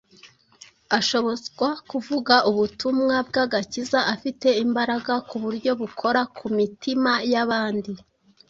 [0.99, 7.91] ashobozwa kuvuga ubutumwa bw’agakiza afite imbaraga ku buryo bukora ku mitima y’abandi.